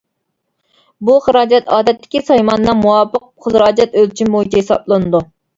بۇ 1.09 1.17
خىراجەت 1.25 1.69
ئادەتتىكى 1.75 2.21
سايماننىڭ 2.29 2.81
مۇۋاپىق 2.87 3.29
خىراجەت 3.47 3.97
ئۆلچىمى 4.03 4.37
بويىچە 4.39 4.63
ھېسابلىنىدۇ. 4.65 5.27